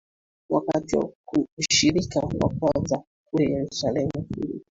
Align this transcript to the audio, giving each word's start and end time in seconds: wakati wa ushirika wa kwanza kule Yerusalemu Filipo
wakati 0.49 0.95
wa 0.95 1.09
ushirika 1.57 2.19
wa 2.19 2.53
kwanza 2.59 3.03
kule 3.29 3.45
Yerusalemu 3.51 4.11
Filipo 4.33 4.59